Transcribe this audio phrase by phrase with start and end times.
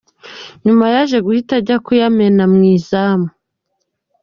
[0.65, 3.27] Nyuma yaje guhita ajya kuyamena mu izamu.